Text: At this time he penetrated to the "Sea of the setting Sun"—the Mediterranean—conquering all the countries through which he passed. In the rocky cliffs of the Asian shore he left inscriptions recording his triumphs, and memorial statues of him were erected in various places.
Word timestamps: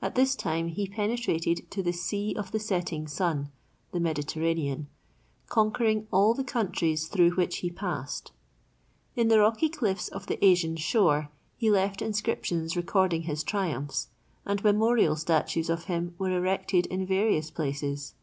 At 0.00 0.14
this 0.14 0.34
time 0.34 0.68
he 0.68 0.88
penetrated 0.88 1.70
to 1.72 1.82
the 1.82 1.92
"Sea 1.92 2.34
of 2.34 2.52
the 2.52 2.58
setting 2.58 3.06
Sun"—the 3.06 4.00
Mediterranean—conquering 4.00 6.06
all 6.10 6.32
the 6.32 6.42
countries 6.42 7.06
through 7.06 7.32
which 7.32 7.58
he 7.58 7.68
passed. 7.68 8.32
In 9.14 9.28
the 9.28 9.40
rocky 9.40 9.68
cliffs 9.68 10.08
of 10.08 10.26
the 10.26 10.42
Asian 10.42 10.76
shore 10.76 11.28
he 11.58 11.70
left 11.70 12.00
inscriptions 12.00 12.78
recording 12.78 13.24
his 13.24 13.44
triumphs, 13.44 14.08
and 14.46 14.64
memorial 14.64 15.16
statues 15.16 15.68
of 15.68 15.84
him 15.84 16.14
were 16.18 16.30
erected 16.34 16.86
in 16.86 17.04
various 17.04 17.50
places. 17.50 18.14